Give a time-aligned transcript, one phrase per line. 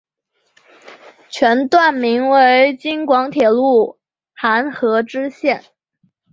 [1.29, 3.99] 全段名为京广铁路
[4.35, 5.63] 邯和支线。